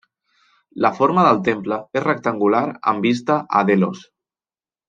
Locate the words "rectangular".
2.07-2.65